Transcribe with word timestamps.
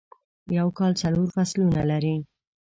یو 0.57 0.67
کال 0.77 0.91
څلور 1.01 1.27
فصلونه 1.35 1.81
لري. 1.91 2.15